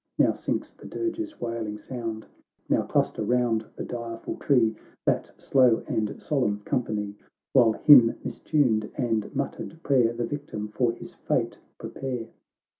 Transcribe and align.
Now 0.17 0.33
sinks 0.33 0.71
the 0.71 0.87
dirge's 0.87 1.39
wailing 1.39 1.77
sound, 1.77 2.25
Now 2.67 2.81
cluster 2.81 3.21
round 3.23 3.67
the 3.75 3.85
direful 3.85 4.35
tree 4.37 4.75
That 5.05 5.31
slow 5.37 5.83
and 5.85 6.19
solemn 6.19 6.59
company, 6.61 7.13
While 7.53 7.73
hymn 7.73 8.15
mistimed 8.23 8.89
and 8.95 9.29
muttered 9.35 9.83
prayer 9.83 10.11
The 10.13 10.25
victim 10.25 10.69
for 10.69 10.91
his 10.91 11.13
fate 11.13 11.59
prepare. 11.77 12.29